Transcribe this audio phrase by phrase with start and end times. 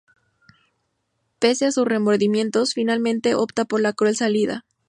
[1.37, 4.65] Pese a sus remordimientos, finalmente opta por tan cruel salida.